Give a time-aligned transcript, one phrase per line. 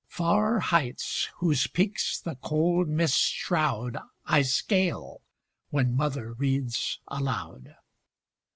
[0.07, 5.21] Far heights, whose peaks the cold mists shroud, I scale,
[5.69, 7.75] when Mother reads aloud.